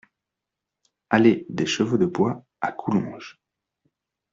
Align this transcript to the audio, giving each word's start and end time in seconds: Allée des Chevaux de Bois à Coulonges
Allée 1.11 1.45
des 1.49 1.67
Chevaux 1.67 1.99
de 1.99 2.07
Bois 2.07 2.43
à 2.59 2.71
Coulonges 2.71 3.39